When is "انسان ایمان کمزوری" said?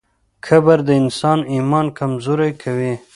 1.01-2.51